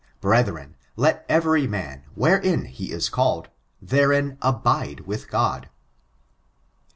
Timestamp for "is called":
2.91-3.49